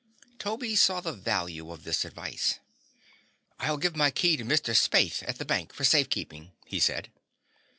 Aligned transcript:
Toby 0.39 0.75
saw 0.75 0.99
the 0.99 1.13
value 1.13 1.71
of 1.71 1.83
this 1.83 2.05
advice. 2.05 2.57
"I'll 3.59 3.77
give 3.77 3.95
my 3.95 4.09
key 4.09 4.35
to 4.35 4.43
Mr. 4.43 4.75
Spaythe, 4.75 5.21
at 5.29 5.37
the 5.37 5.45
bank, 5.45 5.73
for 5.75 5.83
safe 5.83 6.09
keeping," 6.09 6.53
he 6.65 6.79
said. 6.79 7.11